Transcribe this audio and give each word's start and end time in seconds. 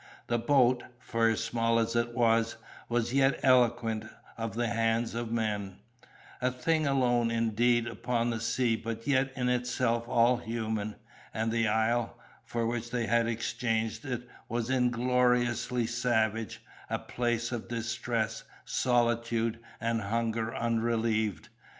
The 0.25 0.39
boat, 0.39 0.81
for 0.97 1.29
as 1.29 1.43
small 1.43 1.77
as 1.77 1.95
it 1.95 2.15
was, 2.15 2.55
was 2.89 3.13
yet 3.13 3.39
eloquent 3.43 4.05
of 4.35 4.55
the 4.55 4.65
hands 4.67 5.13
of 5.13 5.31
men, 5.31 5.75
a 6.41 6.49
thing 6.49 6.87
alone 6.87 7.29
indeed 7.29 7.85
upon 7.85 8.31
the 8.31 8.39
sea 8.41 8.75
but 8.75 9.05
yet 9.05 9.31
in 9.35 9.47
itself 9.47 10.07
all 10.07 10.37
human; 10.37 10.95
and 11.35 11.51
the 11.51 11.67
isle, 11.67 12.17
for 12.43 12.65
which 12.65 12.89
they 12.89 13.05
had 13.05 13.27
exchanged 13.27 14.03
it, 14.03 14.27
was 14.49 14.71
ingloriously 14.71 15.85
savage, 15.85 16.63
a 16.89 16.97
place 16.97 17.51
of 17.51 17.67
distress, 17.67 18.43
solitude, 18.65 19.59
and 19.79 20.01
hunger 20.01 20.55
unrelieved. 20.55 21.49